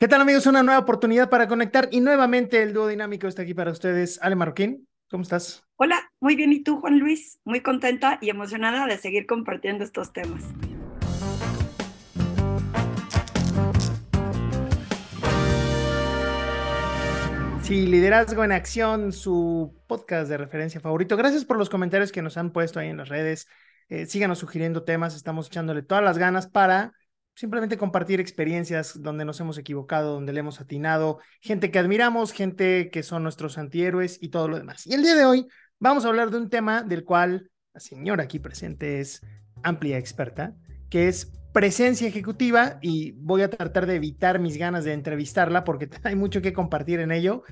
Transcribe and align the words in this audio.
¿Qué 0.00 0.06
tal 0.06 0.20
amigos? 0.20 0.46
Una 0.46 0.62
nueva 0.62 0.78
oportunidad 0.78 1.28
para 1.28 1.48
conectar 1.48 1.88
y 1.90 1.98
nuevamente 1.98 2.62
el 2.62 2.72
dúo 2.72 2.86
dinámico 2.86 3.26
está 3.26 3.42
aquí 3.42 3.52
para 3.52 3.72
ustedes. 3.72 4.20
Ale 4.22 4.36
Marroquín, 4.36 4.86
¿cómo 5.10 5.24
estás? 5.24 5.64
Hola, 5.74 6.12
muy 6.20 6.36
bien. 6.36 6.52
¿Y 6.52 6.62
tú, 6.62 6.78
Juan 6.78 7.00
Luis? 7.00 7.40
Muy 7.44 7.62
contenta 7.62 8.16
y 8.20 8.30
emocionada 8.30 8.86
de 8.86 8.96
seguir 8.96 9.26
compartiendo 9.26 9.82
estos 9.82 10.12
temas. 10.12 10.44
Sí, 17.62 17.88
Liderazgo 17.88 18.44
en 18.44 18.52
Acción, 18.52 19.10
su 19.12 19.74
podcast 19.88 20.30
de 20.30 20.36
referencia 20.36 20.80
favorito. 20.80 21.16
Gracias 21.16 21.44
por 21.44 21.58
los 21.58 21.68
comentarios 21.68 22.12
que 22.12 22.22
nos 22.22 22.36
han 22.36 22.52
puesto 22.52 22.78
ahí 22.78 22.86
en 22.86 22.98
las 22.98 23.08
redes. 23.08 23.48
Eh, 23.88 24.06
síganos 24.06 24.38
sugiriendo 24.38 24.84
temas, 24.84 25.16
estamos 25.16 25.48
echándole 25.48 25.82
todas 25.82 26.04
las 26.04 26.18
ganas 26.18 26.46
para 26.46 26.92
simplemente 27.38 27.78
compartir 27.78 28.18
experiencias 28.18 29.00
donde 29.00 29.24
nos 29.24 29.38
hemos 29.38 29.58
equivocado, 29.58 30.14
donde 30.14 30.32
le 30.32 30.40
hemos 30.40 30.60
atinado, 30.60 31.20
gente 31.40 31.70
que 31.70 31.78
admiramos, 31.78 32.32
gente 32.32 32.90
que 32.90 33.04
son 33.04 33.22
nuestros 33.22 33.58
antihéroes 33.58 34.18
y 34.20 34.30
todo 34.30 34.48
lo 34.48 34.58
demás. 34.58 34.88
Y 34.88 34.94
el 34.94 35.04
día 35.04 35.14
de 35.14 35.24
hoy 35.24 35.46
vamos 35.78 36.04
a 36.04 36.08
hablar 36.08 36.32
de 36.32 36.38
un 36.38 36.50
tema 36.50 36.82
del 36.82 37.04
cual 37.04 37.48
la 37.72 37.78
señora 37.78 38.24
aquí 38.24 38.40
presente 38.40 38.98
es 38.98 39.24
amplia 39.62 39.98
experta, 39.98 40.56
que 40.90 41.06
es 41.06 41.30
presencia 41.52 42.08
ejecutiva 42.08 42.80
y 42.82 43.12
voy 43.12 43.42
a 43.42 43.50
tratar 43.50 43.86
de 43.86 43.94
evitar 43.94 44.40
mis 44.40 44.56
ganas 44.56 44.82
de 44.82 44.94
entrevistarla 44.94 45.62
porque 45.62 45.88
hay 46.02 46.16
mucho 46.16 46.42
que 46.42 46.52
compartir 46.52 46.98
en 46.98 47.12
ello. 47.12 47.44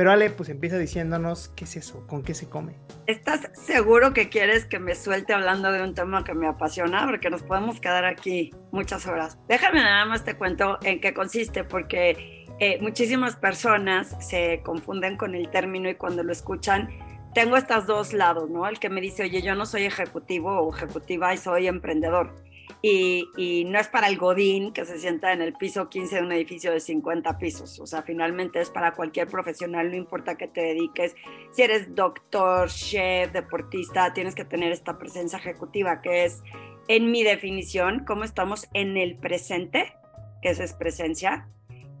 Pero 0.00 0.12
Ale, 0.12 0.30
pues 0.30 0.48
empieza 0.48 0.78
diciéndonos 0.78 1.50
qué 1.50 1.64
es 1.64 1.76
eso, 1.76 2.06
con 2.06 2.22
qué 2.22 2.32
se 2.32 2.48
come. 2.48 2.72
¿Estás 3.06 3.50
seguro 3.52 4.14
que 4.14 4.30
quieres 4.30 4.64
que 4.64 4.78
me 4.78 4.94
suelte 4.94 5.34
hablando 5.34 5.70
de 5.72 5.82
un 5.82 5.92
tema 5.92 6.24
que 6.24 6.32
me 6.32 6.48
apasiona? 6.48 7.04
Porque 7.04 7.28
nos 7.28 7.42
podemos 7.42 7.80
quedar 7.80 8.06
aquí 8.06 8.50
muchas 8.72 9.06
horas. 9.06 9.38
Déjame 9.46 9.82
nada 9.82 10.06
más 10.06 10.24
te 10.24 10.38
cuento 10.38 10.78
en 10.84 11.02
qué 11.02 11.12
consiste, 11.12 11.64
porque 11.64 12.46
eh, 12.60 12.78
muchísimas 12.80 13.36
personas 13.36 14.16
se 14.26 14.62
confunden 14.64 15.18
con 15.18 15.34
el 15.34 15.50
término 15.50 15.90
y 15.90 15.96
cuando 15.96 16.22
lo 16.22 16.32
escuchan, 16.32 16.88
tengo 17.34 17.58
estos 17.58 17.84
dos 17.84 18.14
lados, 18.14 18.48
¿no? 18.48 18.66
El 18.66 18.78
que 18.78 18.88
me 18.88 19.02
dice, 19.02 19.24
oye, 19.24 19.42
yo 19.42 19.54
no 19.54 19.66
soy 19.66 19.84
ejecutivo 19.84 20.62
o 20.62 20.74
ejecutiva 20.74 21.34
y 21.34 21.36
soy 21.36 21.66
emprendedor 21.66 22.34
y, 22.82 23.64
no 23.66 23.78
es 23.78 23.88
para 23.88 24.08
el 24.08 24.16
godín 24.16 24.72
que 24.72 24.84
se 24.84 24.98
sienta 24.98 25.32
en 25.32 25.42
el 25.42 25.52
piso 25.54 25.88
15 25.88 26.16
de 26.16 26.22
un 26.22 26.32
edificio 26.32 26.72
de 26.72 26.80
50 26.80 27.38
pisos, 27.38 27.78
o 27.80 27.86
sea, 27.86 28.02
finalmente 28.02 28.60
es 28.60 28.70
para 28.70 28.92
cualquier 28.92 29.28
profesional, 29.28 29.90
no 29.90 29.96
importa 29.96 30.36
que 30.36 30.48
te 30.48 30.60
dediques, 30.60 31.14
si 31.52 31.62
eres 31.62 31.94
doctor, 31.94 32.68
chef, 32.68 33.32
deportista, 33.32 34.12
tienes 34.12 34.34
que 34.34 34.44
tener 34.44 34.72
esta 34.72 34.98
presencia 34.98 35.38
ejecutiva 35.38 36.00
que 36.00 36.24
es, 36.24 36.42
en 36.88 37.10
mi 37.10 37.22
definición, 37.22 38.04
cómo 38.06 38.24
estamos 38.24 38.68
en 38.74 38.96
el 38.96 39.16
presente, 39.16 39.94
que 40.42 40.50
eso 40.50 40.62
es 40.62 40.72
presencia, 40.72 41.48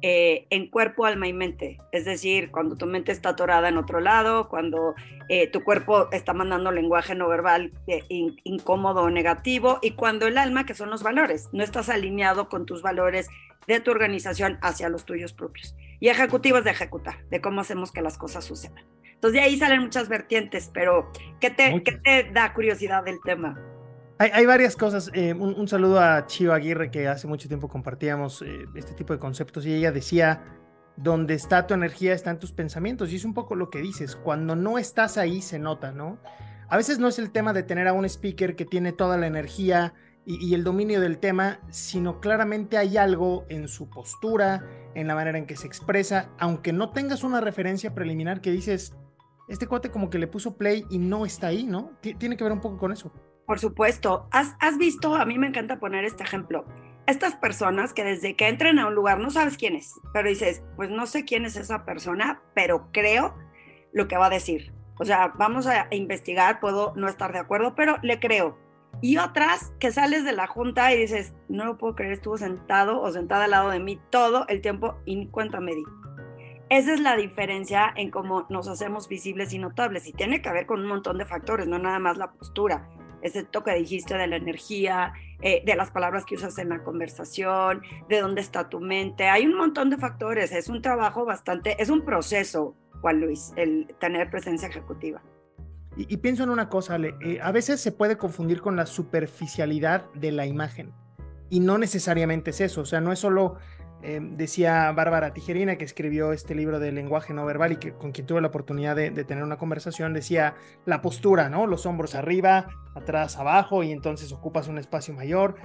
eh, 0.02 0.46
en 0.50 0.68
cuerpo, 0.68 1.04
alma 1.04 1.28
y 1.28 1.32
mente. 1.32 1.78
Es 1.92 2.04
decir, 2.04 2.50
cuando 2.50 2.76
tu 2.76 2.86
mente 2.86 3.12
está 3.12 3.30
atorada 3.30 3.68
en 3.68 3.76
otro 3.76 4.00
lado, 4.00 4.48
cuando 4.48 4.94
eh, 5.28 5.48
tu 5.48 5.62
cuerpo 5.62 6.10
está 6.10 6.32
mandando 6.32 6.72
lenguaje 6.72 7.14
no 7.14 7.28
verbal 7.28 7.72
eh, 7.86 8.04
incómodo 8.08 9.02
o 9.02 9.10
negativo, 9.10 9.78
y 9.82 9.92
cuando 9.92 10.26
el 10.26 10.38
alma, 10.38 10.64
que 10.64 10.74
son 10.74 10.90
los 10.90 11.02
valores, 11.02 11.48
no 11.52 11.62
estás 11.62 11.88
alineado 11.88 12.48
con 12.48 12.66
tus 12.66 12.82
valores 12.82 13.28
de 13.66 13.80
tu 13.80 13.90
organización 13.90 14.58
hacia 14.62 14.88
los 14.88 15.04
tuyos 15.04 15.32
propios. 15.32 15.76
Y 16.00 16.08
ejecutivo 16.08 16.58
es 16.58 16.64
de 16.64 16.70
ejecutar, 16.70 17.24
de 17.28 17.40
cómo 17.40 17.60
hacemos 17.60 17.92
que 17.92 18.00
las 18.00 18.16
cosas 18.16 18.44
sucedan. 18.44 18.84
Entonces 19.04 19.40
de 19.40 19.46
ahí 19.46 19.58
salen 19.58 19.82
muchas 19.82 20.08
vertientes, 20.08 20.70
pero 20.72 21.12
¿qué 21.40 21.50
te, 21.50 21.82
¿qué 21.82 21.92
te 21.92 22.30
da 22.32 22.54
curiosidad 22.54 23.04
del 23.04 23.20
tema? 23.22 23.60
Hay, 24.22 24.44
varias 24.44 24.76
cosas. 24.76 25.10
Eh, 25.14 25.32
un, 25.32 25.66
saludo 25.66 25.98
a 25.98 26.26
Chio 26.26 26.52
Aguirre, 26.52 26.90
que 26.90 27.08
hace 27.08 27.26
mucho 27.26 27.48
tiempo 27.48 27.68
compartíamos 27.68 28.42
eh, 28.42 28.66
este 28.74 28.92
tipo 28.92 29.14
de 29.14 29.18
conceptos, 29.18 29.64
y 29.64 29.72
ella 29.72 29.92
decía, 29.92 30.44
donde 30.98 31.32
está 31.32 31.66
tu 31.66 31.72
energía 31.72 32.12
están 32.12 32.38
tus 32.38 32.52
pensamientos, 32.52 33.10
y 33.10 33.16
es 33.16 33.24
un 33.24 33.32
poco 33.32 33.54
lo 33.54 33.70
que 33.70 33.80
dices, 33.80 34.16
cuando 34.16 34.54
no 34.56 34.76
estás 34.76 35.16
ahí 35.16 35.40
se 35.40 35.58
nota, 35.58 35.92
¿no? 35.92 36.18
A 36.68 36.76
veces 36.76 36.98
no 36.98 37.08
es 37.08 37.18
el 37.18 37.30
tema 37.30 37.54
de 37.54 37.62
tener 37.62 37.88
a 37.88 37.94
un 37.94 38.04
speaker 38.04 38.56
que 38.56 38.66
tiene 38.66 38.92
toda 38.92 39.16
la 39.16 39.26
energía 39.26 39.94
y 40.26 40.52
el 40.52 40.64
dominio 40.64 41.00
del 41.00 41.16
tema, 41.16 41.58
sino 41.70 42.20
claramente 42.20 42.76
hay 42.76 42.98
algo 42.98 43.46
en 43.48 43.68
su 43.68 43.88
postura, 43.88 44.66
en 44.94 45.06
la 45.06 45.14
manera 45.14 45.38
en 45.38 45.46
que 45.46 45.56
se 45.56 45.66
expresa, 45.66 46.28
aunque 46.38 46.74
no 46.74 46.90
tengas 46.90 47.24
una 47.24 47.40
referencia 47.40 47.94
preliminar 47.94 48.42
que 48.42 48.50
dices, 48.50 48.94
este 49.48 49.66
cuate 49.66 49.90
como 49.90 50.10
que 50.10 50.18
le 50.18 50.26
puso 50.26 50.58
play 50.58 50.84
y 50.90 50.98
no 50.98 51.24
está 51.24 51.46
ahí, 51.46 51.64
¿no? 51.64 51.92
tiene 52.02 52.36
que 52.36 52.44
ver 52.44 52.52
un 52.52 52.60
poco 52.60 52.76
con 52.76 52.92
eso. 52.92 53.10
Por 53.50 53.58
supuesto. 53.58 54.28
¿Has, 54.30 54.78
visto, 54.78 55.16
a 55.16 55.24
mí 55.24 55.36
me 55.36 55.48
encanta 55.48 55.80
poner 55.80 56.04
este 56.04 56.22
ejemplo, 56.22 56.64
estas 57.08 57.34
personas 57.34 57.92
que 57.92 58.04
desde 58.04 58.36
que 58.36 58.46
entran 58.46 58.78
a 58.78 58.86
un 58.86 58.94
lugar 58.94 59.18
no 59.18 59.28
sabes 59.30 59.56
quién 59.56 59.74
es, 59.74 60.00
pero 60.12 60.28
dices, 60.28 60.62
pues 60.76 60.88
no 60.88 61.04
sé 61.08 61.24
quién 61.24 61.44
es 61.44 61.56
esa 61.56 61.84
persona, 61.84 62.40
pero 62.54 62.92
creo 62.92 63.34
lo 63.92 64.06
que 64.06 64.16
va 64.16 64.26
a 64.26 64.30
decir. 64.30 64.72
O 65.00 65.04
sea, 65.04 65.32
vamos 65.36 65.66
a 65.66 65.88
investigar, 65.90 66.60
puedo 66.60 66.92
no 66.94 67.08
estar 67.08 67.32
de 67.32 67.40
acuerdo, 67.40 67.74
pero 67.74 67.96
le 68.02 68.20
creo. 68.20 68.56
Y 69.00 69.16
otras 69.16 69.72
que 69.80 69.90
sales 69.90 70.24
de 70.24 70.30
la 70.30 70.46
junta 70.46 70.94
y 70.94 71.00
dices, 71.00 71.34
no 71.48 71.64
lo 71.64 71.76
puedo 71.76 71.96
creer, 71.96 72.12
estuvo 72.12 72.38
sentado 72.38 73.02
o 73.02 73.10
sentada 73.10 73.46
al 73.46 73.50
lado 73.50 73.70
de 73.70 73.80
mí 73.80 74.00
todo 74.10 74.46
el 74.46 74.60
tiempo 74.60 74.94
y 75.06 75.16
ni 75.16 75.26
cuenta 75.26 75.58
me 75.58 75.74
di. 75.74 75.82
Esa 76.68 76.94
es 76.94 77.00
la 77.00 77.16
diferencia 77.16 77.92
en 77.96 78.12
cómo 78.12 78.46
nos 78.48 78.68
hacemos 78.68 79.08
visibles 79.08 79.52
y 79.52 79.58
notables. 79.58 80.06
Y 80.06 80.12
tiene 80.12 80.40
que 80.40 80.52
ver 80.52 80.66
con 80.66 80.82
un 80.82 80.86
montón 80.86 81.18
de 81.18 81.26
factores, 81.26 81.66
no 81.66 81.80
nada 81.80 81.98
más 81.98 82.16
la 82.16 82.30
postura 82.30 82.88
ese 83.22 83.44
toque 83.44 83.74
dijiste 83.74 84.14
de 84.16 84.26
la 84.26 84.36
energía, 84.36 85.12
eh, 85.42 85.62
de 85.64 85.74
las 85.74 85.90
palabras 85.90 86.24
que 86.24 86.34
usas 86.34 86.58
en 86.58 86.68
la 86.68 86.82
conversación, 86.82 87.82
de 88.08 88.20
dónde 88.20 88.40
está 88.40 88.68
tu 88.68 88.80
mente. 88.80 89.28
Hay 89.28 89.46
un 89.46 89.56
montón 89.56 89.90
de 89.90 89.96
factores. 89.96 90.52
Es 90.52 90.68
un 90.68 90.82
trabajo 90.82 91.24
bastante, 91.24 91.80
es 91.82 91.88
un 91.90 92.04
proceso, 92.04 92.74
Juan 93.00 93.20
Luis, 93.20 93.52
el 93.56 93.94
tener 93.98 94.30
presencia 94.30 94.68
ejecutiva. 94.68 95.22
Y, 95.96 96.16
pienso 96.18 96.44
en 96.44 96.50
una 96.50 96.68
cosa, 96.68 96.94
Ale, 96.94 97.14
eh, 97.20 97.40
a 97.42 97.50
veces 97.50 97.80
se 97.80 97.90
puede 97.90 98.16
confundir 98.16 98.60
con 98.60 98.76
la 98.76 98.86
superficialidad 98.86 100.10
de 100.14 100.30
la 100.30 100.46
imagen. 100.46 100.92
Y 101.50 101.60
no 101.60 101.78
necesariamente 101.78 102.50
es 102.50 102.60
eso, 102.60 102.82
o 102.82 102.84
sea, 102.84 103.00
no 103.00 103.10
es 103.12 103.18
solo 103.18 103.56
Em, 104.02 104.32
decía 104.32 104.90
Bárbara 104.92 105.34
Tijerina, 105.34 105.76
que 105.76 105.84
escribió 105.84 106.32
este 106.32 106.54
libro 106.54 106.80
de 106.80 106.90
lenguaje 106.90 107.34
no 107.34 107.44
verbal 107.44 107.72
y 107.72 107.76
que, 107.76 107.92
con 107.92 108.12
quien 108.12 108.26
tuve 108.26 108.40
la 108.40 108.48
oportunidad 108.48 108.96
de, 108.96 109.10
tener 109.24 109.44
una 109.44 109.58
conversación, 109.58 110.14
decía 110.14 110.54
la 110.86 111.02
postura, 111.02 111.50
¿no? 111.50 111.66
Los 111.66 111.84
hombros 111.84 112.14
arriba, 112.14 112.68
atrás, 112.94 113.36
abajo, 113.36 113.82
y 113.82 113.92
entonces 113.92 114.32
ocupas 114.32 114.68
un 114.68 114.78
espacio 114.78 115.12
mayor. 115.12 115.56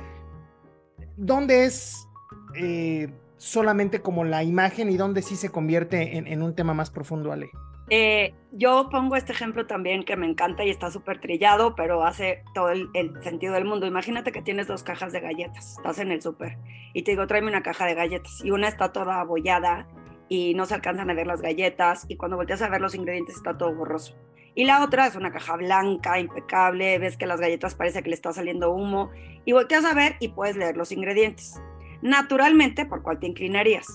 ¿Dónde 1.15 1.63
es 1.63 2.07
eh, 2.55 3.09
solamente 3.37 4.01
como 4.01 4.25
la 4.25 4.43
imagen 4.43 4.91
y 4.91 4.97
dónde 4.97 5.21
sí 5.21 5.37
se 5.37 5.49
convierte 5.49 6.17
en, 6.17 6.27
en 6.27 6.41
un 6.41 6.55
tema 6.55 6.73
más 6.73 6.91
profundo, 6.91 7.31
Ale? 7.31 7.49
Eh, 7.89 8.33
yo 8.51 8.89
pongo 8.89 9.15
este 9.15 9.31
ejemplo 9.31 9.67
también 9.67 10.03
que 10.03 10.15
me 10.15 10.25
encanta 10.25 10.63
y 10.63 10.69
está 10.69 10.89
súper 10.89 11.19
trillado, 11.19 11.75
pero 11.75 12.03
hace 12.03 12.43
todo 12.53 12.69
el, 12.69 12.89
sentido 13.21 13.53
del 13.53 13.65
mundo. 13.65 13.85
Imagínate 13.85 14.31
que 14.31 14.41
tienes 14.41 14.67
dos 14.67 14.81
cajas 14.83 15.13
de 15.13 15.19
galletas, 15.19 15.77
estás 15.77 15.99
en 15.99 16.11
el 16.11 16.21
súper 16.21 16.57
y 16.93 17.03
te 17.03 17.11
digo, 17.11 17.27
tráeme 17.27 17.49
una 17.49 17.61
caja 17.61 17.85
de 17.85 17.93
galletas 17.93 18.41
y 18.43 18.51
una 18.51 18.67
está 18.67 18.91
toda 18.91 19.19
abollada 19.19 19.87
y 20.29 20.55
no 20.55 20.65
se 20.65 20.73
alcanzan 20.73 21.09
a 21.09 21.13
ver 21.13 21.27
las 21.27 21.41
galletas 21.41 22.05
y 22.07 22.17
cuando 22.17 22.37
volteas 22.37 22.61
a 22.61 22.69
ver 22.69 22.81
los 22.81 22.95
ingredientes 22.95 23.35
está 23.35 23.57
todo 23.57 23.73
borroso. 23.75 24.17
Y 24.55 24.63
la 24.63 24.83
otra 24.83 25.05
es 25.05 25.15
una 25.15 25.31
caja 25.33 25.57
blanca, 25.57 26.17
impecable, 26.17 26.97
ves 26.97 27.17
que 27.17 27.27
las 27.27 27.41
galletas 27.41 27.75
parece 27.75 28.01
que 28.01 28.09
le 28.09 28.15
está 28.15 28.31
saliendo 28.31 28.71
humo 28.71 29.11
y 29.43 29.51
volteas 29.51 29.85
a 29.85 29.93
ver 29.93 30.15
y 30.19 30.29
puedes 30.29 30.55
leer 30.55 30.77
los 30.77 30.91
ingredientes. 30.91 31.61
Naturalmente, 32.01 32.85
¿por 32.85 33.03
cuál 33.03 33.19
te 33.19 33.27
inclinarías? 33.27 33.85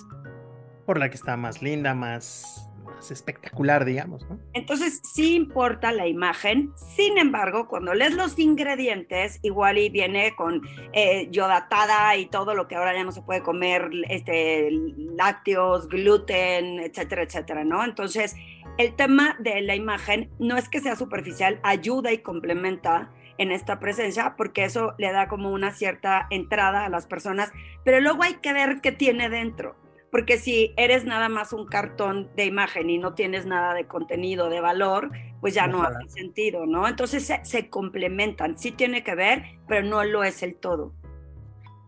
Por 0.85 0.99
la 0.99 1.09
que 1.09 1.17
está 1.17 1.37
más 1.37 1.63
linda, 1.63 1.95
más 1.95 2.70
espectacular, 3.11 3.85
digamos. 3.85 4.27
Entonces, 4.53 5.01
sí 5.15 5.37
importa 5.37 5.93
la 5.93 6.09
imagen, 6.09 6.73
sin 6.97 7.19
embargo, 7.19 7.69
cuando 7.69 7.95
lees 7.95 8.15
los 8.15 8.39
ingredientes, 8.39 9.39
igual 9.43 9.79
y 9.79 9.89
viene 9.89 10.35
con 10.35 10.63
eh, 10.93 11.29
yodatada 11.31 12.17
y 12.17 12.27
todo 12.27 12.55
lo 12.55 12.67
que 12.67 12.75
ahora 12.75 12.95
ya 12.95 13.05
no 13.05 13.13
se 13.13 13.23
puede 13.23 13.43
comer, 13.43 13.91
este, 14.09 14.71
lácteos, 15.17 15.89
gluten, 15.89 16.81
etcétera, 16.81 17.23
etcétera, 17.23 17.65
¿no? 17.65 17.85
Entonces, 17.85 18.35
el 18.77 18.95
tema 18.97 19.37
de 19.39 19.61
la 19.61 19.77
imagen 19.77 20.31
no 20.39 20.57
es 20.57 20.69
que 20.69 20.81
sea 20.81 20.97
superficial, 20.97 21.61
ayuda 21.63 22.13
y 22.13 22.19
complementa 22.19 23.11
en 23.39 23.53
esta 23.53 23.81
presencia, 23.81 24.35
porque 24.37 24.65
eso 24.65 24.95
le 24.99 25.13
da 25.13 25.29
como 25.29 25.51
una 25.51 25.71
cierta 25.73 26.27
entrada 26.31 26.85
a 26.85 26.89
las 26.91 27.07
personas, 27.07 27.53
pero 27.85 28.01
luego 28.01 28.23
hay 28.23 28.35
que 28.35 28.53
ver 28.53 28.81
qué 28.83 28.93
tiene 28.93 29.31
dentro 29.31 29.77
porque 30.11 30.39
si 30.39 30.73
eres 30.77 31.05
nada 31.05 31.29
más 31.29 31.53
un 31.53 31.67
cartón 31.67 32.29
de 32.37 32.45
imagen 32.45 32.91
y 32.91 32.99
no 32.99 33.15
tienes 33.15 33.47
nada 33.47 33.75
de 33.75 33.87
contenido, 33.87 34.49
de 34.49 34.61
valor, 34.61 35.11
pues 35.41 35.55
ya 35.55 35.67
no 35.67 35.83
hace 35.83 36.09
sentido, 36.09 36.67
¿no? 36.67 36.89
Entonces 36.89 37.33
se, 37.43 37.69
complementan, 37.69 38.59
sí 38.59 38.73
tiene 38.73 39.05
que 39.05 39.15
ver, 39.15 39.45
pero 39.69 39.87
no 39.87 40.03
lo 40.05 40.25
es 40.25 40.43
el 40.43 40.57
todo. 40.57 40.93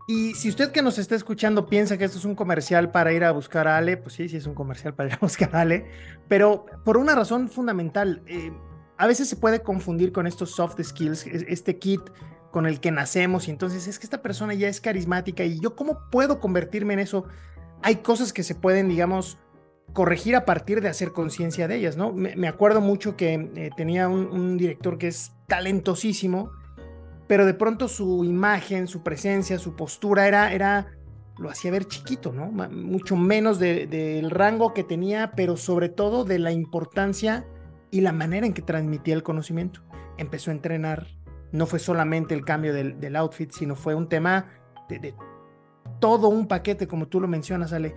Y 0.07 0.33
si 0.33 0.49
usted 0.49 0.71
que 0.71 0.81
nos 0.81 0.97
está 0.97 1.15
escuchando 1.15 1.67
piensa 1.67 1.97
que 1.97 2.03
esto 2.03 2.17
es 2.17 2.25
un 2.25 2.35
comercial 2.35 2.91
para 2.91 3.13
ir 3.13 3.23
a 3.23 3.31
buscar 3.31 3.67
a 3.67 3.77
Ale, 3.77 3.95
pues 3.97 4.15
sí, 4.15 4.27
sí 4.27 4.37
es 4.37 4.45
un 4.45 4.53
comercial 4.53 4.93
para 4.93 5.09
ir 5.09 5.15
a 5.15 5.19
buscar 5.21 5.55
a 5.55 5.61
Ale, 5.61 5.85
pero 6.27 6.65
por 6.83 6.97
una 6.97 7.15
razón 7.15 7.49
fundamental, 7.49 8.21
eh, 8.27 8.51
a 8.97 9.07
veces 9.07 9.27
se 9.27 9.35
puede 9.35 9.61
confundir 9.61 10.11
con 10.11 10.27
estos 10.27 10.51
soft 10.51 10.81
skills, 10.81 11.25
este 11.25 11.77
kit 11.77 12.01
con 12.51 12.67
el 12.67 12.79
que 12.79 12.91
nacemos 12.91 13.47
y 13.47 13.51
entonces 13.51 13.87
es 13.87 13.97
que 13.97 14.05
esta 14.05 14.21
persona 14.21 14.53
ya 14.53 14.67
es 14.67 14.79
carismática 14.79 15.43
y 15.43 15.59
yo 15.59 15.75
cómo 15.75 15.99
puedo 16.11 16.39
convertirme 16.39 16.93
en 16.93 16.99
eso 16.99 17.25
hay 17.83 17.97
cosas 17.97 18.33
que 18.33 18.43
se 18.43 18.55
pueden, 18.55 18.87
digamos, 18.87 19.37
corregir 19.91 20.35
a 20.35 20.45
partir 20.45 20.81
de 20.81 20.89
hacer 20.89 21.11
conciencia 21.11 21.67
de 21.67 21.75
ellas, 21.75 21.97
¿no? 21.97 22.11
Me, 22.13 22.47
acuerdo 22.47 22.81
mucho 22.81 23.15
que 23.15 23.33
eh, 23.55 23.69
tenía 23.77 24.07
un, 24.07 24.57
director 24.57 24.97
que 24.97 25.07
es 25.07 25.33
talentosísimo, 25.47 26.51
pero 27.27 27.45
de 27.45 27.53
pronto 27.53 27.87
su 27.87 28.23
imagen, 28.23 28.87
su 28.87 29.03
presencia, 29.03 29.59
su 29.59 29.75
postura 29.75 30.27
era, 30.27 30.51
era 30.51 30.87
lo 31.37 31.49
hacía 31.49 31.71
ver 31.71 31.85
chiquito, 31.85 32.31
¿no? 32.31 32.47
Mucho 32.47 33.15
menos 33.15 33.59
del 33.59 34.31
rango 34.31 34.73
que 34.73 34.83
tenía, 34.83 35.31
pero 35.35 35.57
sobre 35.57 35.89
todo 35.89 36.25
de 36.25 36.39
la 36.39 36.51
importancia 36.51 37.45
y 37.91 38.01
la 38.01 38.13
manera 38.13 38.47
en 38.47 38.53
que 38.53 38.61
transmitía 38.61 39.13
el 39.13 39.23
conocimiento. 39.23 39.81
Empezó 40.17 40.51
a 40.51 40.53
entrenar, 40.53 41.07
no 41.51 41.65
fue 41.65 41.79
solamente 41.79 42.33
el 42.33 42.45
cambio 42.45 42.73
del, 42.73 43.15
outfit, 43.15 43.51
sino 43.51 43.75
fue 43.75 43.93
un 43.93 44.09
tema 44.09 44.47
de, 44.89 44.99
de, 44.99 45.15
todo 46.03 46.27
un 46.27 46.49
paquete, 46.49 46.85
como 46.85 47.07
tú 47.07 47.21
lo 47.21 47.29
mencionas, 47.29 47.71
Ale. 47.71 47.95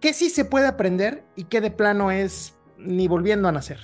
¿Qué 0.00 0.12
sí 0.12 0.30
se 0.30 0.44
puede 0.44 0.68
aprender 0.68 1.24
y 1.34 1.42
qué 1.42 1.60
de 1.60 1.72
plano 1.72 2.12
es 2.12 2.56
ni 2.76 3.08
volviendo 3.08 3.48
a 3.48 3.52
nacer? 3.52 3.80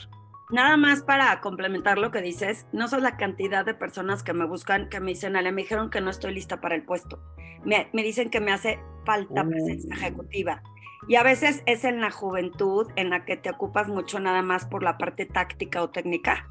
Nada 0.52 0.76
más 0.76 1.02
para 1.02 1.40
complementar 1.40 1.98
lo 1.98 2.12
que 2.12 2.22
dices, 2.22 2.68
no 2.72 2.86
son 2.86 3.02
la 3.02 3.16
cantidad 3.16 3.66
de 3.66 3.74
personas 3.74 4.22
que 4.22 4.32
me 4.32 4.46
buscan, 4.46 4.88
que 4.90 5.00
me 5.00 5.10
dicen, 5.10 5.34
Ale, 5.34 5.50
me 5.50 5.62
dijeron 5.62 5.90
que 5.90 6.00
no 6.00 6.10
estoy 6.10 6.32
lista 6.32 6.60
para 6.60 6.76
el 6.76 6.84
puesto. 6.84 7.20
Me, 7.64 7.88
dicen 7.92 8.30
que 8.30 8.40
me 8.40 8.52
hace 8.52 8.78
falta 9.04 9.42
oh. 9.42 9.48
presencia 9.48 9.92
ejecutiva. 9.92 10.62
Y 11.08 11.16
a 11.16 11.24
veces 11.24 11.64
es 11.66 11.82
en 11.82 12.00
la 12.00 12.12
juventud 12.12 12.86
en 12.94 13.10
la 13.10 13.24
que 13.24 13.36
te 13.36 13.50
ocupas 13.50 13.88
mucho 13.88 14.20
nada 14.20 14.42
más 14.42 14.66
por 14.66 14.84
la 14.84 14.98
parte 14.98 15.26
táctica 15.26 15.82
o 15.82 15.90
técnica 15.90 16.48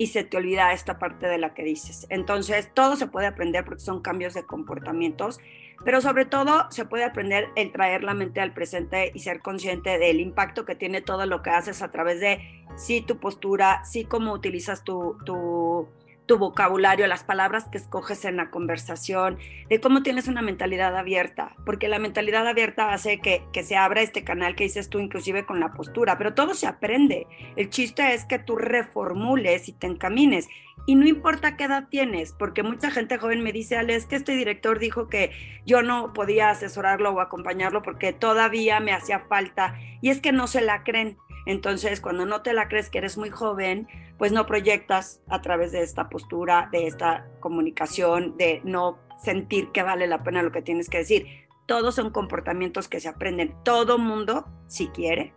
y 0.00 0.06
se 0.06 0.24
te 0.24 0.38
olvida 0.38 0.72
esta 0.72 0.98
parte 0.98 1.26
de 1.26 1.36
la 1.36 1.52
que 1.52 1.62
dices. 1.62 2.06
Entonces, 2.08 2.70
todo 2.72 2.96
se 2.96 3.06
puede 3.06 3.26
aprender 3.26 3.66
porque 3.66 3.82
son 3.82 4.00
cambios 4.00 4.32
de 4.32 4.46
comportamientos, 4.46 5.40
pero 5.84 6.00
sobre 6.00 6.24
todo 6.24 6.70
se 6.70 6.86
puede 6.86 7.04
aprender 7.04 7.50
el 7.54 7.70
traer 7.70 8.02
la 8.02 8.14
mente 8.14 8.40
al 8.40 8.54
presente 8.54 9.12
y 9.14 9.18
ser 9.18 9.40
consciente 9.40 9.98
del 9.98 10.18
impacto 10.18 10.64
que 10.64 10.74
tiene 10.74 11.02
todo 11.02 11.26
lo 11.26 11.42
que 11.42 11.50
haces 11.50 11.82
a 11.82 11.90
través 11.90 12.18
de 12.18 12.40
sí 12.78 13.02
tu 13.02 13.18
postura, 13.18 13.84
sí 13.84 14.04
cómo 14.04 14.32
utilizas 14.32 14.84
tu, 14.84 15.18
tu 15.26 15.86
tu 16.30 16.38
vocabulario, 16.38 17.08
las 17.08 17.24
palabras 17.24 17.64
que 17.64 17.76
escoges 17.76 18.24
en 18.24 18.36
la 18.36 18.50
conversación, 18.50 19.36
de 19.68 19.80
cómo 19.80 20.04
tienes 20.04 20.28
una 20.28 20.42
mentalidad 20.42 20.96
abierta, 20.96 21.56
porque 21.66 21.88
la 21.88 21.98
mentalidad 21.98 22.46
abierta 22.46 22.92
hace 22.92 23.18
que, 23.18 23.42
que 23.52 23.64
se 23.64 23.76
abra 23.76 24.00
este 24.00 24.22
canal 24.22 24.54
que 24.54 24.62
dices 24.62 24.88
tú, 24.88 25.00
inclusive 25.00 25.44
con 25.44 25.58
la 25.58 25.72
postura, 25.72 26.18
pero 26.18 26.32
todo 26.32 26.54
se 26.54 26.68
aprende. 26.68 27.26
El 27.56 27.68
chiste 27.68 28.14
es 28.14 28.26
que 28.26 28.38
tú 28.38 28.54
reformules 28.54 29.68
y 29.68 29.72
te 29.72 29.88
encamines. 29.88 30.46
Y 30.86 30.94
no 30.94 31.04
importa 31.08 31.56
qué 31.56 31.64
edad 31.64 31.88
tienes, 31.90 32.32
porque 32.32 32.62
mucha 32.62 32.92
gente 32.92 33.18
joven 33.18 33.42
me 33.42 33.50
dice, 33.50 33.76
Ale, 33.76 33.96
es 33.96 34.06
que 34.06 34.14
este 34.14 34.36
director 34.36 34.78
dijo 34.78 35.08
que 35.08 35.32
yo 35.66 35.82
no 35.82 36.12
podía 36.12 36.50
asesorarlo 36.50 37.10
o 37.10 37.20
acompañarlo 37.20 37.82
porque 37.82 38.12
todavía 38.12 38.78
me 38.78 38.92
hacía 38.92 39.18
falta. 39.28 39.74
Y 40.00 40.10
es 40.10 40.20
que 40.20 40.30
no 40.30 40.46
se 40.46 40.60
la 40.60 40.84
creen. 40.84 41.18
Entonces, 41.50 42.00
cuando 42.00 42.26
no 42.26 42.42
te 42.42 42.52
la 42.52 42.68
crees 42.68 42.90
que 42.90 42.98
eres 42.98 43.18
muy 43.18 43.28
joven, 43.28 43.88
pues 44.18 44.30
no 44.30 44.46
proyectas 44.46 45.20
a 45.28 45.40
través 45.40 45.72
de 45.72 45.82
esta 45.82 46.08
postura, 46.08 46.68
de 46.70 46.86
esta 46.86 47.26
comunicación, 47.40 48.36
de 48.36 48.60
no 48.62 49.00
sentir 49.20 49.72
que 49.72 49.82
vale 49.82 50.06
la 50.06 50.22
pena 50.22 50.44
lo 50.44 50.52
que 50.52 50.62
tienes 50.62 50.88
que 50.88 50.98
decir. 50.98 51.26
Todos 51.66 51.96
son 51.96 52.10
comportamientos 52.10 52.86
que 52.86 53.00
se 53.00 53.08
aprenden. 53.08 53.52
Todo 53.64 53.98
mundo, 53.98 54.46
si 54.68 54.90
quiere, 54.90 55.34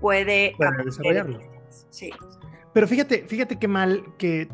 puede, 0.00 0.56
desarrollarlo. 0.82 1.40
Sí. 1.90 2.10
Pero 2.72 2.88
fíjate, 2.88 3.26
fíjate 3.28 3.58
qué 3.58 3.68
mal 3.68 4.02
que 4.16 4.48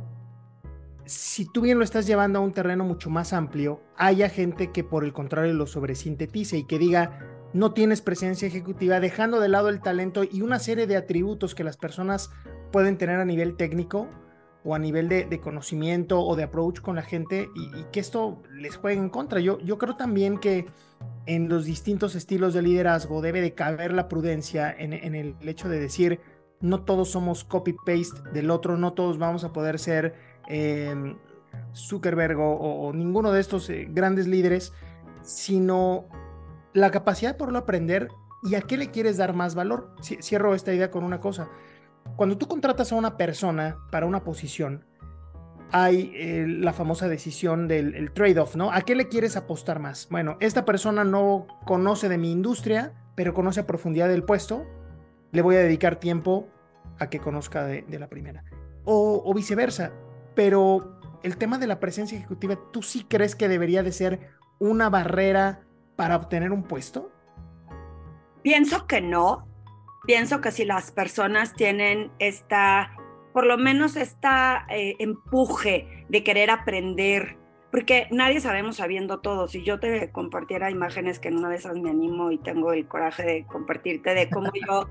si 1.05 1.47
tú 1.47 1.61
bien 1.61 1.79
lo 1.79 1.85
estás 1.85 2.05
llevando 2.05 2.41
a 2.41 2.43
un 2.43 2.53
terreno 2.53 2.83
mucho 2.83 3.11
más 3.11 3.33
amplio, 3.33 3.81
haya 3.97 4.29
gente 4.29 4.73
que 4.73 4.83
por 4.83 5.05
el 5.05 5.13
contrario 5.13 5.53
lo 5.53 5.69
sobresintetice 5.69 6.59
y 6.59 6.65
que 6.65 6.81
diga, 6.81 7.34
no 7.55 7.73
tienes 7.73 8.03
presencia 8.03 8.49
ejecutiva, 8.49 9.01
dejando 9.01 9.41
de 9.41 9.49
lado 9.49 9.69
el 9.69 9.81
talento 9.81 10.25
y 10.25 10.43
una 10.43 10.59
serie 10.59 10.87
de 10.87 10.97
atributos 10.97 11.55
que 11.55 11.65
las 11.65 11.77
personas 11.77 12.31
pueden 12.73 12.99
tener 12.99 13.21
a 13.21 13.25
nivel 13.25 13.57
técnico 13.57 14.09
o 14.65 14.75
a 14.75 14.79
nivel 14.79 15.09
de, 15.09 15.41
conocimiento 15.41 16.21
o 16.21 16.35
de 16.37 16.43
approach 16.43 16.81
con 16.81 16.97
la 16.97 17.03
gente 17.03 17.49
y, 17.55 17.85
que 17.93 18.01
esto 18.01 18.43
les 18.53 18.77
juegue 18.77 18.99
en 18.99 19.09
contra. 19.09 19.39
Yo, 19.39 19.61
yo 19.61 19.79
creo 19.79 19.95
también 19.95 20.39
que 20.39 20.67
en 21.27 21.49
los 21.49 21.65
distintos 21.65 22.17
estilos 22.17 22.55
de 22.55 22.63
liderazgo 22.63 23.23
debe 23.23 23.41
de 23.41 23.55
caber 23.55 23.93
la 23.93 24.09
prudencia 24.09 24.75
en, 24.77 24.93
el 24.93 25.37
hecho 25.43 25.69
de 25.69 25.79
decir, 25.79 26.21
no 26.61 26.83
todos 26.83 27.11
somos 27.11 27.45
copy-paste 27.45 28.31
del 28.33 28.51
otro, 28.51 28.77
no 28.77 28.95
todos 28.95 29.19
vamos 29.19 29.45
a 29.45 29.53
poder 29.53 29.79
ser 29.79 30.15
em, 30.49 31.17
Zuckerberg 31.73 32.39
o, 32.41 32.93
ninguno 32.93 33.31
de 33.31 33.41
estos 33.41 33.71
eh, 33.71 33.87
grandes 33.89 34.27
líderes, 34.27 34.73
sino 35.23 36.09
la 36.75 36.91
capacidad 36.91 37.33
de 37.33 37.39
poderlo 37.39 37.61
aprender 37.61 38.09
y 38.43 38.57
a 38.57 38.61
qué 38.61 38.77
le 38.77 38.91
quieres 38.91 39.17
dar 39.17 39.33
más 39.33 39.55
valor. 39.55 39.95
Cierro 40.03 40.55
esta 40.55 40.75
idea 40.75 40.91
con 40.91 41.05
una 41.05 41.21
cosa. 41.21 41.49
Cuando 42.17 42.37
tú 42.37 42.47
contratas 42.47 42.93
a 42.93 42.97
una 42.97 43.17
persona 43.17 43.79
para 43.91 44.05
una 44.05 44.23
posición, 44.23 44.85
hay 45.71 46.13
eh, 46.15 46.47
la 46.47 46.73
famosa 46.73 47.09
decisión 47.09 47.67
del 47.67 48.13
trade-off, 48.13 48.55
¿no? 48.55 48.71
¿A 48.71 48.83
qué 48.83 48.95
le 48.95 49.09
quieres 49.09 49.37
apostar 49.37 49.81
más? 49.81 50.09
Bueno, 50.11 50.37
esta 50.41 50.65
persona 50.65 51.05
no 51.05 51.47
conoce 51.65 52.09
de 52.09 52.19
mi 52.19 52.31
industria, 52.31 52.93
pero 53.15 53.33
conoce 53.33 53.61
a 53.61 53.67
profundidad 53.67 54.09
del 54.09 54.25
puesto, 54.25 54.67
le 55.33 55.43
voy 55.43 55.57
a 55.57 55.61
dedicar 55.61 55.97
tiempo 55.97 56.49
a 56.99 57.09
que 57.09 57.19
conozca 57.19 57.65
de, 57.65 57.85
la 57.99 58.09
primera. 58.09 58.45
O, 58.85 59.23
o, 59.25 59.35
viceversa, 59.35 59.93
pero 60.35 61.01
el 61.23 61.39
tema 61.39 61.59
de 61.59 61.67
la 61.67 61.81
presencia 61.81 62.19
ejecutiva, 62.19 62.57
¿tú 62.73 62.83
sí 62.83 63.05
crees 63.09 63.35
que 63.35 63.49
debería 63.49 63.83
de 63.83 63.91
ser 63.91 64.21
una 64.61 64.91
barrera 64.91 65.64
para 65.97 66.17
obtener 66.17 66.53
un 66.53 66.63
puesto? 66.63 67.11
Pienso 68.43 68.87
que 68.87 69.01
no. 69.01 69.47
Pienso 70.07 70.41
que 70.41 70.51
si 70.51 70.65
las 70.65 70.91
personas 70.91 71.55
tienen 71.55 72.11
esta, 72.19 72.95
por 73.33 73.47
lo 73.47 73.57
menos 73.57 73.97
esta 73.97 74.67
eh, 74.69 74.97
empuje 74.99 76.05
de 76.09 76.23
querer 76.23 76.51
aprender, 76.51 77.39
porque 77.71 78.07
nadie 78.11 78.41
sabemos 78.41 78.77
sabiendo 78.77 79.21
todo. 79.21 79.49
Si 79.49 79.63
yo 79.63 79.81
te 79.81 80.13
compartiera 80.13 80.71
imágenes 80.71 81.19
que 81.19 81.29
en 81.29 81.39
una 81.39 81.49
de 81.49 81.57
esas 81.57 81.77
me 81.79 81.91
animo 81.91 82.31
y 82.31 82.39
tengo 82.39 82.73
el 82.73 82.87
coraje 82.87 83.23
de 83.23 83.47
compartirte 83.47 84.15
de 84.15 84.29
cómo 84.29 84.53
yo 84.69 84.89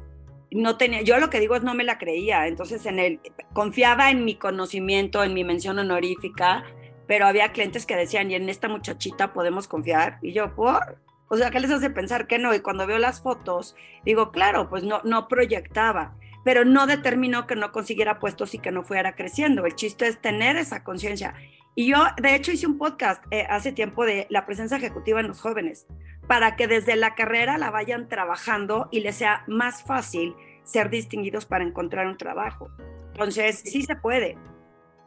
no 0.52 0.78
tenía, 0.78 1.02
yo 1.02 1.20
lo 1.20 1.30
que 1.30 1.40
digo 1.40 1.56
es 1.56 1.64
no 1.64 1.74
me 1.74 1.84
la 1.84 1.98
creía, 1.98 2.48
entonces 2.48 2.86
en 2.86 3.00
el, 3.00 3.20
confiaba 3.54 4.12
en 4.12 4.26
mi 4.26 4.36
conocimiento, 4.36 5.24
en 5.24 5.34
mi 5.34 5.44
mención 5.44 5.80
honorífica, 5.80 6.64
pero 7.08 7.26
había 7.26 7.52
clientes 7.52 7.86
que 7.86 7.96
decían, 7.96 8.32
y 8.32 8.36
en 8.36 8.50
esta 8.50 8.68
muchachita 8.68 9.34
podemos 9.34 9.68
confiar, 9.68 10.20
y 10.22 10.34
yo, 10.34 10.56
¿por? 10.56 10.98
O 11.30 11.38
sea, 11.38 11.50
¿qué 11.50 11.60
les 11.60 11.72
hace 11.72 11.90
pensar 11.90 12.28
que 12.28 12.38
no? 12.38 12.54
Y 12.54 12.60
cuando 12.60 12.86
veo 12.86 13.00
las 13.00 13.22
fotos, 13.22 13.76
digo, 14.06 14.32
claro, 14.32 14.70
pues 14.70 14.84
no, 14.84 15.02
no 15.04 15.28
proyectaba, 15.28 16.16
pero 16.44 16.66
no 16.66 16.86
determinó 16.86 17.48
que 17.48 17.56
no 17.56 17.72
consiguiera 17.72 18.20
puestos 18.20 18.54
y 18.54 18.60
que 18.60 18.72
no 18.72 18.84
fuera 18.84 19.16
creciendo. 19.16 19.66
El 19.66 19.76
chiste 19.76 20.08
es 20.08 20.22
tener 20.22 20.58
esa 20.58 20.84
conciencia. 20.84 21.34
Y 21.76 21.88
yo, 21.88 21.98
de 22.22 22.36
hecho, 22.36 22.52
hice 22.52 22.68
un 22.68 22.78
podcast 22.78 23.24
eh, 23.32 23.48
hace 23.50 23.72
tiempo 23.72 24.06
de 24.06 24.28
la 24.30 24.46
presencia 24.46 24.78
ejecutiva 24.78 25.22
en 25.22 25.28
los 25.28 25.42
jóvenes, 25.42 25.88
para 26.28 26.56
que 26.56 26.68
desde 26.68 26.96
la 26.96 27.16
carrera 27.16 27.58
la 27.58 27.72
vayan 27.72 28.08
trabajando 28.08 28.88
y 28.92 29.00
les 29.00 29.16
sea 29.16 29.44
más 29.48 29.84
fácil 29.84 30.36
ser 30.64 30.90
distinguidos 30.90 31.46
para 31.46 31.64
encontrar 31.64 32.06
un 32.06 32.18
trabajo. 32.18 32.70
Entonces, 33.14 33.60
sí 33.60 33.82
se 33.82 33.96
puede. 33.96 34.38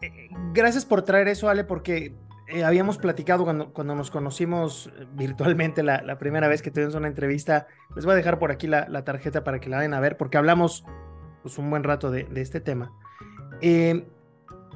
Eh, 0.02 0.28
gracias 0.52 0.84
por 0.84 1.02
traer 1.02 1.28
eso, 1.28 1.48
Ale, 1.48 1.64
porque 1.64 2.14
eh, 2.48 2.64
habíamos 2.64 2.98
platicado 2.98 3.44
cuando, 3.44 3.72
cuando 3.72 3.94
nos 3.94 4.10
conocimos 4.10 4.92
eh, 4.98 5.06
virtualmente 5.14 5.82
la, 5.82 6.18
primera 6.18 6.48
vez 6.48 6.62
que 6.62 6.70
tuvimos 6.70 6.94
una 6.94 7.08
entrevista. 7.08 7.66
Les 7.94 8.04
voy 8.04 8.12
a 8.12 8.16
dejar 8.16 8.38
por 8.38 8.50
aquí 8.50 8.66
la, 8.66 9.04
tarjeta 9.04 9.44
para 9.44 9.60
que 9.60 9.68
la 9.68 9.78
vayan 9.78 9.94
a 9.94 10.00
ver, 10.00 10.16
porque 10.16 10.36
hablamos 10.36 10.84
pues, 11.42 11.58
un 11.58 11.70
buen 11.70 11.84
rato 11.84 12.10
de, 12.10 12.28
este 12.36 12.60
tema. 12.60 12.92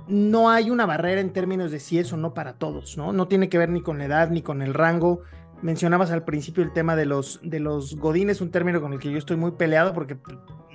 no 0.08 0.50
hay 0.50 0.70
una 0.70 0.86
barrera 0.86 1.20
en 1.20 1.32
términos 1.32 1.70
de 1.70 1.80
si 1.80 1.98
es 1.98 2.12
o 2.12 2.16
no 2.16 2.34
para 2.34 2.54
todos, 2.54 2.96
¿no? 2.96 3.12
No 3.12 3.28
tiene 3.28 3.48
que 3.48 3.58
ver 3.58 3.68
ni 3.68 3.82
con 3.82 3.98
la 3.98 4.06
edad 4.06 4.30
ni 4.30 4.42
con 4.42 4.62
el 4.62 4.74
rango. 4.74 5.22
Mencionabas 5.62 6.10
al 6.10 6.24
principio 6.24 6.64
el 6.64 6.72
tema 6.72 6.96
de 6.96 7.04
los, 7.04 7.38
de 7.42 7.60
los 7.60 7.96
godines, 7.96 8.40
un 8.40 8.50
término 8.50 8.80
con 8.80 8.94
el 8.94 8.98
que 8.98 9.12
yo 9.12 9.18
estoy 9.18 9.36
muy 9.36 9.50
peleado 9.52 9.92
porque 9.92 10.16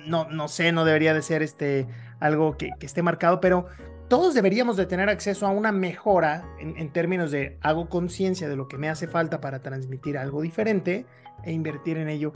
no, 0.06 0.30
no 0.30 0.46
sé, 0.46 0.70
no 0.70 0.84
debería 0.84 1.12
de 1.12 1.22
ser 1.22 1.42
este, 1.42 1.88
algo 2.20 2.56
que, 2.56 2.70
que 2.78 2.86
esté 2.86 3.02
marcado, 3.02 3.40
pero 3.40 3.66
todos 4.08 4.34
deberíamos 4.34 4.76
de 4.76 4.86
tener 4.86 5.08
acceso 5.08 5.46
a 5.46 5.50
una 5.50 5.72
mejora 5.72 6.48
en, 6.58 6.90
términos 6.90 7.30
de 7.30 7.58
hago 7.60 7.88
conciencia 7.88 8.48
de 8.48 8.56
lo 8.56 8.68
que 8.68 8.78
me 8.78 8.88
hace 8.88 9.08
falta 9.08 9.40
para 9.40 9.60
transmitir 9.60 10.16
algo 10.16 10.42
diferente 10.42 11.06
e 11.44 11.52
invertir 11.52 11.98
en 11.98 12.08
ello. 12.08 12.32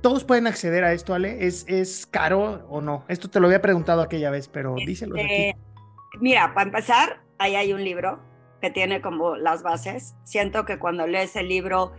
¿Todos 0.00 0.24
pueden 0.24 0.46
acceder 0.46 0.84
a 0.84 0.92
esto, 0.92 1.14
Ale? 1.14 1.46
¿Es, 1.46 1.64
es 1.68 2.06
caro 2.06 2.66
o 2.68 2.80
no? 2.80 3.04
Esto 3.08 3.30
te 3.30 3.40
lo 3.40 3.46
había 3.46 3.62
preguntado 3.62 4.02
aquella 4.02 4.30
vez, 4.30 4.48
pero 4.48 4.74
díselo 4.74 5.14
aquí. 5.14 5.24
Este, 5.24 5.56
mira, 6.20 6.52
para 6.54 6.66
empezar, 6.66 7.22
ahí 7.38 7.54
hay 7.54 7.72
un 7.72 7.84
libro 7.84 8.20
que 8.60 8.70
tiene 8.70 9.00
como 9.00 9.36
las 9.36 9.62
bases. 9.62 10.14
Siento 10.24 10.64
que 10.64 10.78
cuando 10.78 11.06
lees 11.06 11.36
el 11.36 11.48
libro, 11.48 11.92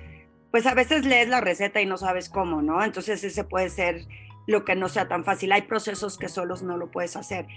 pues 0.51 0.65
a 0.65 0.73
veces 0.73 1.05
lees 1.05 1.29
la 1.29 1.41
receta 1.41 1.81
y 1.81 1.85
no 1.85 1.97
sabes 1.97 2.29
cómo, 2.29 2.61
¿no? 2.61 2.83
Entonces 2.83 3.23
ese 3.23 3.43
puede 3.43 3.69
ser 3.69 4.05
lo 4.47 4.65
que 4.65 4.75
no 4.75 4.89
sea 4.89 5.07
tan 5.07 5.23
fácil. 5.23 5.51
Hay 5.51 5.63
procesos 5.63 6.17
que 6.17 6.29
solos 6.29 6.61
no 6.61 6.77
lo 6.77 6.91
puedes 6.91 7.15
hacer. 7.15 7.47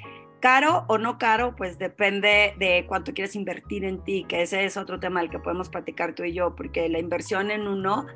Caro 0.40 0.84
o 0.88 0.98
no 0.98 1.18
caro, 1.18 1.56
pues 1.56 1.78
depende 1.78 2.54
de 2.58 2.84
cuánto 2.86 3.14
quieres 3.14 3.34
invertir 3.36 3.84
en 3.84 4.04
ti, 4.04 4.24
que 4.28 4.42
ese 4.42 4.64
es 4.64 4.76
otro 4.76 5.00
tema 5.00 5.20
del 5.20 5.30
que 5.30 5.38
podemos 5.38 5.68
platicar 5.68 6.14
tú 6.14 6.24
y 6.24 6.32
yo, 6.34 6.54
porque 6.54 6.88
la 6.88 6.98
inversión 6.98 7.50
en 7.50 7.66
uno 7.66 8.06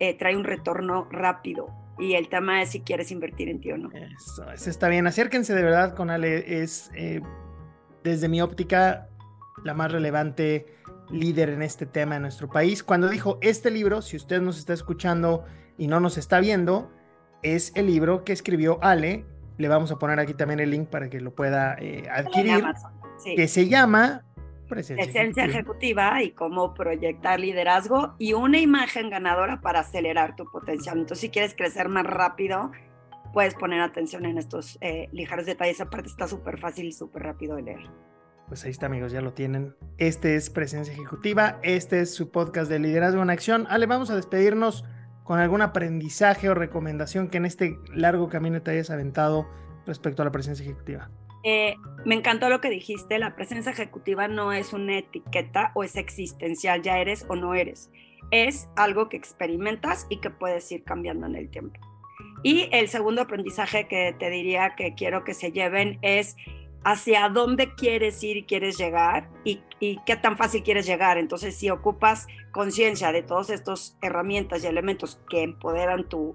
eh, 0.00 0.16
trae 0.18 0.36
un 0.36 0.44
retorno 0.44 1.08
rápido. 1.10 1.68
Y 1.98 2.14
el 2.14 2.28
tema 2.28 2.62
es 2.62 2.70
si 2.70 2.80
quieres 2.80 3.10
invertir 3.10 3.48
en 3.48 3.60
ti 3.60 3.72
o 3.72 3.78
no. 3.78 3.90
Eso, 3.92 4.70
está 4.70 4.88
bien. 4.88 5.06
Acérquense 5.06 5.54
de 5.54 5.62
verdad 5.62 5.94
con 5.94 6.10
Ale. 6.10 6.62
Es, 6.62 6.90
eh, 6.94 7.20
desde 8.04 8.28
mi 8.28 8.40
óptica, 8.40 9.08
la 9.64 9.74
más 9.74 9.90
relevante 9.90 10.66
líder 11.10 11.50
en 11.50 11.62
este 11.62 11.86
tema 11.86 12.16
en 12.16 12.22
nuestro 12.22 12.48
país. 12.48 12.82
Cuando 12.82 13.08
dijo 13.08 13.38
este 13.40 13.70
libro, 13.70 14.02
si 14.02 14.16
usted 14.16 14.40
nos 14.40 14.58
está 14.58 14.74
escuchando 14.74 15.44
y 15.76 15.88
no 15.88 16.00
nos 16.00 16.18
está 16.18 16.40
viendo, 16.40 16.90
es 17.42 17.72
el 17.74 17.86
libro 17.86 18.24
que 18.24 18.32
escribió 18.32 18.78
Ale. 18.82 19.24
Le 19.58 19.68
vamos 19.68 19.90
a 19.92 19.98
poner 19.98 20.18
aquí 20.20 20.34
también 20.34 20.60
el 20.60 20.70
link 20.70 20.88
para 20.88 21.10
que 21.10 21.20
lo 21.20 21.34
pueda 21.34 21.76
eh, 21.78 22.08
adquirir. 22.10 22.64
Que 23.36 23.48
se 23.48 23.68
llama 23.68 24.24
Presencia, 24.68 25.44
ejecutiva. 25.44 26.22
y 26.22 26.30
cómo 26.30 26.74
proyectar 26.74 27.40
liderazgo 27.40 28.14
y 28.18 28.34
una 28.34 28.58
imagen 28.58 29.10
ganadora 29.10 29.60
para 29.60 29.80
acelerar 29.80 30.36
tu 30.36 30.44
potencial. 30.44 30.98
Entonces, 30.98 31.20
si 31.20 31.30
quieres 31.30 31.54
crecer 31.54 31.88
más 31.88 32.04
rápido, 32.04 32.70
puedes 33.32 33.54
poner 33.54 33.80
atención 33.80 34.26
en 34.26 34.38
estos 34.38 34.78
eh, 34.80 35.08
ligeros 35.12 35.46
detalles. 35.46 35.80
Aparte, 35.80 36.08
está 36.08 36.28
súper 36.28 36.58
fácil 36.58 36.86
y 36.86 36.92
súper 36.92 37.22
rápido 37.22 37.56
de 37.56 37.62
leer. 37.62 37.80
Pues 38.46 38.64
ahí 38.64 38.70
está, 38.70 38.86
amigos, 38.86 39.12
ya 39.12 39.20
lo 39.20 39.32
tienen. 39.32 39.74
Este 39.98 40.36
es 40.36 40.50
Presencia 40.50 40.92
Ejecutiva. 40.92 41.58
Este 41.62 42.00
es 42.00 42.14
su 42.14 42.30
podcast 42.30 42.70
de 42.70 42.78
liderazgo 42.78 43.22
en 43.22 43.30
acción. 43.30 43.66
Ale, 43.68 43.86
vamos 43.86 44.10
a 44.10 44.16
despedirnos 44.16 44.84
con 45.28 45.40
algún 45.40 45.60
aprendizaje 45.60 46.48
o 46.48 46.54
recomendación 46.54 47.28
que 47.28 47.36
en 47.36 47.44
este 47.44 47.78
largo 47.94 48.30
camino 48.30 48.62
te 48.62 48.70
hayas 48.70 48.88
aventado 48.88 49.46
respecto 49.84 50.22
a 50.22 50.24
la 50.24 50.32
presencia 50.32 50.64
ejecutiva. 50.64 51.10
Eh, 51.44 51.74
me 52.06 52.14
encantó 52.14 52.48
lo 52.48 52.62
que 52.62 52.70
dijiste, 52.70 53.18
la 53.18 53.36
presencia 53.36 53.70
ejecutiva 53.70 54.26
no 54.26 54.54
es 54.54 54.72
una 54.72 54.96
etiqueta 54.96 55.70
o 55.74 55.84
es 55.84 55.96
existencial, 55.96 56.80
ya 56.80 56.96
eres 56.96 57.26
o 57.28 57.36
no 57.36 57.54
eres. 57.54 57.90
Es 58.30 58.70
algo 58.74 59.10
que 59.10 59.18
experimentas 59.18 60.06
y 60.08 60.16
que 60.16 60.30
puedes 60.30 60.72
ir 60.72 60.82
cambiando 60.84 61.26
en 61.26 61.34
el 61.34 61.50
tiempo. 61.50 61.78
Y 62.42 62.70
el 62.72 62.88
segundo 62.88 63.20
aprendizaje 63.20 63.86
que 63.86 64.16
te 64.18 64.30
diría 64.30 64.76
que 64.76 64.94
quiero 64.94 65.24
que 65.24 65.34
se 65.34 65.52
lleven 65.52 65.98
es 66.00 66.36
hacia 66.84 67.28
dónde 67.28 67.74
quieres 67.74 68.22
ir 68.22 68.38
y 68.38 68.44
quieres 68.44 68.78
llegar 68.78 69.28
y, 69.44 69.62
qué 69.80 70.16
tan 70.16 70.36
fácil 70.36 70.62
quieres 70.64 70.86
llegar. 70.86 71.18
Entonces, 71.18 71.54
si 71.54 71.70
ocupas 71.70 72.26
conciencia 72.50 73.12
de 73.12 73.22
todas 73.22 73.50
estas 73.50 73.96
herramientas 74.02 74.64
y 74.64 74.66
elementos 74.66 75.20
que 75.30 75.42
empoderan 75.42 76.08
tu, 76.08 76.32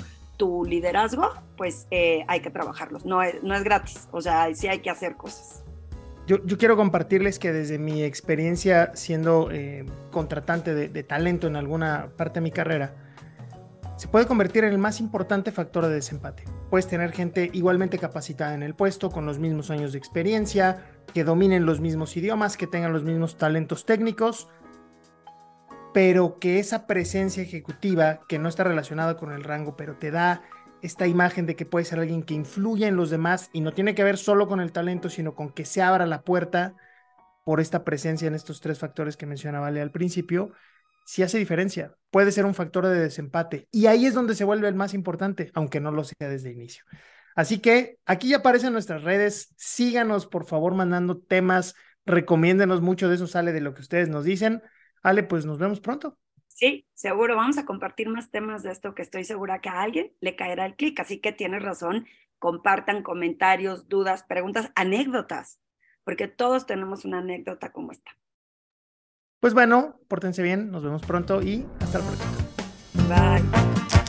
liderazgo, 0.66 1.30
pues 1.56 1.88
eh, 1.90 2.26
hay 2.28 2.42
que 2.42 2.50
trabajarlos. 2.50 3.06
No 3.06 3.22
es, 3.22 3.42
no 3.44 3.56
es 3.56 3.64
gratis, 3.64 4.10
o 4.12 4.20
sea, 4.20 4.54
sí 4.54 4.68
hay 4.68 4.80
que 4.80 4.90
hacer 4.90 5.16
cosas. 5.16 5.64
Yo, 6.26 6.40
quiero 6.58 6.78
compartirles 6.78 7.38
que 7.38 7.52
desde 7.52 7.78
mi 7.78 8.02
experiencia 8.02 8.92
siendo 8.96 9.50
eh, 9.52 9.86
contratante 10.10 10.74
de, 10.74 11.04
talento 11.04 11.48
en 11.48 11.58
alguna 11.58 12.12
parte 12.16 12.40
de 12.40 12.46
mi 12.46 12.52
carrera, 12.52 12.94
se 13.98 14.08
puede 14.08 14.26
convertir 14.26 14.64
en 14.64 14.72
el 14.72 14.78
más 14.78 15.02
importante 15.02 15.52
factor 15.52 15.86
de 15.86 15.96
desempate. 15.96 16.46
Puedes 16.74 16.88
tener 16.88 17.12
gente 17.12 17.52
igualmente 17.54 18.00
capacitada 18.00 18.56
en 18.56 18.64
el 18.64 18.74
puesto, 18.74 19.12
con 19.12 19.28
los 19.28 19.38
mismos 19.38 19.70
años 19.70 19.92
de 19.92 20.00
experiencia, 20.00 20.84
que 21.14 21.24
dominen 21.24 21.68
los 21.68 21.80
mismos 21.80 22.18
idiomas, 22.18 22.58
que 22.58 22.66
tengan 22.66 22.92
los 22.92 23.04
mismos 23.04 23.38
talentos 23.38 23.86
técnicos, 23.86 24.50
pero 25.94 26.40
que 26.40 26.58
esa 26.58 26.88
presencia 26.88 27.44
ejecutiva, 27.44 28.22
que 28.28 28.40
no 28.40 28.50
está 28.50 28.64
relacionada 28.64 29.18
con 29.18 29.34
el 29.34 29.44
rango, 29.44 29.78
pero 29.78 29.98
te 29.98 30.10
da 30.10 30.42
esta 30.82 31.06
imagen 31.06 31.46
de 31.46 31.56
que 31.56 31.68
puede 31.68 31.86
ser 31.86 32.00
alguien 32.00 32.24
que 32.24 32.34
influye 32.34 32.88
en 32.88 32.96
los 32.96 33.12
demás 33.12 33.52
y 33.54 33.62
no 33.62 33.74
tiene 33.74 33.94
que 33.94 34.04
ver 34.04 34.18
solo 34.18 34.48
con 34.48 34.60
el 34.60 34.72
talento, 34.72 35.10
sino 35.10 35.36
con 35.36 35.52
que 35.52 35.66
se 35.66 35.84
abra 35.84 36.08
la 36.08 36.24
puerta 36.24 36.74
por 37.44 37.60
esta 37.60 37.84
presencia 37.84 38.28
en 38.28 38.34
estos 38.34 38.62
tres 38.62 38.80
factores 38.80 39.16
que 39.16 39.28
mencionaba 39.28 39.68
al 39.68 39.92
principio, 39.92 40.54
sí 41.06 41.24
hace 41.24 41.38
diferencia. 41.38 41.96
Puede 42.12 42.32
ser 42.32 42.46
un 42.46 42.54
factor 42.54 42.86
de 42.86 43.00
desempate 43.00 43.68
y 43.72 43.88
ahí 43.88 44.06
es 44.06 44.14
donde 44.14 44.36
se 44.36 44.44
vuelve 44.44 44.68
el 44.68 44.76
más 44.76 44.94
importante, 44.94 45.52
aunque 45.54 45.80
no 45.80 45.92
lo 45.92 46.04
sea 46.04 46.30
desde 46.30 46.50
el 46.50 46.58
inicio. 46.58 46.84
Así 47.36 47.60
que 47.60 47.98
aquí 48.06 48.30
ya 48.30 48.38
aparecen 48.38 48.74
nuestras 48.74 49.04
redes. 49.04 49.54
Síganos, 49.58 50.28
por 50.28 50.46
favor, 50.46 50.76
mandando 50.76 51.18
temas. 51.18 51.76
Recomiéndenos 52.06 52.82
mucho 52.82 53.10
de 53.10 53.16
eso, 53.16 53.28
sale 53.28 53.54
de 53.54 53.62
lo 53.62 53.74
que 53.74 53.82
ustedes 53.82 54.10
nos 54.10 54.24
dicen. 54.24 54.62
Ale, 55.02 55.24
pues 55.24 55.46
nos 55.46 55.58
vemos 55.58 55.80
pronto. 55.80 56.18
Sí, 56.48 56.88
seguro. 56.94 57.36
Vamos 57.36 57.58
a 57.58 57.66
compartir 57.66 58.10
más 58.10 58.30
temas 58.30 58.62
de 58.64 58.72
esto 58.72 58.94
que 58.94 59.02
estoy 59.02 59.24
segura 59.24 59.60
que 59.60 59.70
a 59.70 59.82
alguien 59.82 60.14
le 60.20 60.36
caerá 60.36 60.66
el 60.66 60.76
clic. 60.76 61.00
Así 61.00 61.20
que 61.20 61.32
tienes 61.32 61.64
razón. 61.64 62.06
Compartan 62.38 63.04
comentarios, 63.04 63.88
dudas, 63.88 64.24
preguntas, 64.24 64.72
anécdotas, 64.76 65.60
porque 66.04 66.28
todos 66.28 66.66
tenemos 66.66 67.06
una 67.06 67.20
anécdota 67.20 67.72
como 67.72 67.92
esta. 67.92 68.12
Pues 69.44 69.54
bueno, 69.54 70.00
pórtense 70.08 70.42
bien, 70.42 70.72
nos 70.72 70.84
vemos 70.84 71.02
pronto 71.02 71.42
y 71.42 71.66
hasta 71.82 72.00
la 72.00 72.06
próxima. 72.06 72.32
Bye. 73.10 74.03